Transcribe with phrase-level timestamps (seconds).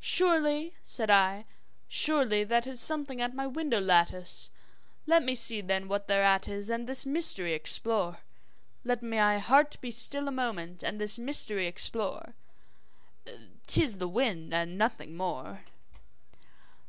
[0.00, 1.44] `Surely,' said I,
[1.90, 4.52] `surely that is something at my window lattice;
[5.06, 8.20] Let me see then, what thereat is, and this mystery explore
[8.84, 12.34] Let my heart be still a moment and this mystery explore;
[13.66, 15.64] 'Tis the wind and nothing more!'